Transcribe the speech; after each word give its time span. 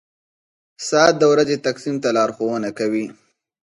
•ساعت 0.87 1.13
د 1.19 1.23
ورځې 1.33 1.55
تقسیم 1.67 1.95
ته 2.03 2.09
لارښوونه 2.17 2.69
کوي. 2.79 3.05